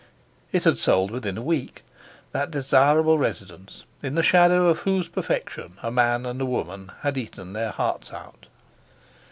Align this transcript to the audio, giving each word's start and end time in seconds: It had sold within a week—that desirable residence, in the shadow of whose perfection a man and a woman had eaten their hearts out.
It 0.51 0.63
had 0.63 0.79
sold 0.79 1.11
within 1.11 1.37
a 1.37 1.43
week—that 1.43 2.49
desirable 2.49 3.19
residence, 3.19 3.83
in 4.01 4.15
the 4.15 4.23
shadow 4.23 4.67
of 4.67 4.79
whose 4.79 5.07
perfection 5.07 5.77
a 5.83 5.91
man 5.91 6.25
and 6.25 6.41
a 6.41 6.45
woman 6.47 6.91
had 7.01 7.19
eaten 7.19 7.53
their 7.53 7.69
hearts 7.69 8.11
out. 8.11 8.47